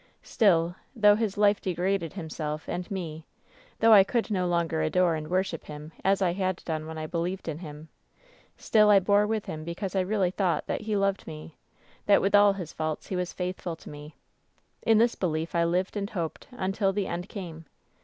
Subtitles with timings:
[0.23, 3.23] Still, though his life degraded himself and me,
[3.79, 7.05] though I could no longer adore and worship him as I had done when I
[7.05, 7.87] believed in him—
[8.57, 11.55] still I bore with him because I really thought that he loved me,
[12.07, 14.15] that with all his faults he was faithful to me.
[14.81, 17.65] In this belief I lived and hoped until the end came.